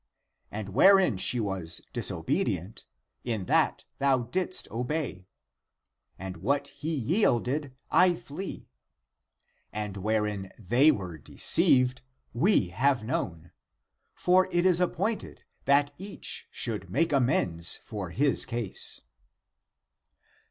[0.49, 2.87] And wherein she was disobedient,
[3.23, 5.27] in that thou didst obey.
[6.17, 8.67] And what he yielded, I flee.
[9.71, 12.01] And wherein they were deceived,
[12.33, 13.51] we have known.
[14.15, 19.01] For it is appointed that each should make amends for his case.